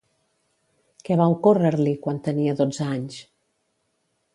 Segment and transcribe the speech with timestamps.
[1.09, 3.23] Què va ocórrer-li quan tenia dotze anys?